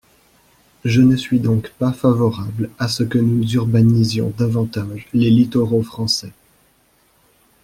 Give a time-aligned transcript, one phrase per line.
[0.83, 6.33] Je ne suis donc pas favorable à ce que nous urbanisions davantage les littoraux français.